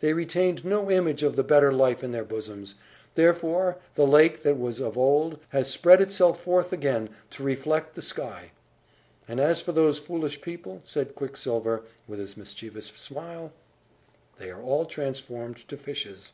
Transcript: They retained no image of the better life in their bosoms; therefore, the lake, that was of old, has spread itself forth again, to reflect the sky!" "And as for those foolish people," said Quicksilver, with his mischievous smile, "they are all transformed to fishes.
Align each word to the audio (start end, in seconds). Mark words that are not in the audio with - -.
They 0.00 0.12
retained 0.12 0.62
no 0.62 0.90
image 0.90 1.22
of 1.22 1.36
the 1.36 1.42
better 1.42 1.72
life 1.72 2.04
in 2.04 2.12
their 2.12 2.22
bosoms; 2.26 2.74
therefore, 3.14 3.78
the 3.94 4.06
lake, 4.06 4.42
that 4.42 4.58
was 4.58 4.78
of 4.78 4.98
old, 4.98 5.38
has 5.48 5.70
spread 5.70 6.02
itself 6.02 6.42
forth 6.42 6.70
again, 6.70 7.08
to 7.30 7.42
reflect 7.42 7.94
the 7.94 8.02
sky!" 8.02 8.50
"And 9.26 9.40
as 9.40 9.62
for 9.62 9.72
those 9.72 9.98
foolish 9.98 10.42
people," 10.42 10.82
said 10.84 11.14
Quicksilver, 11.14 11.82
with 12.06 12.18
his 12.18 12.36
mischievous 12.36 12.88
smile, 12.88 13.52
"they 14.38 14.50
are 14.50 14.60
all 14.60 14.84
transformed 14.84 15.66
to 15.68 15.78
fishes. 15.78 16.32